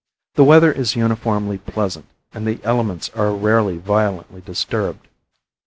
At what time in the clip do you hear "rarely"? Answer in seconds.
3.31-3.77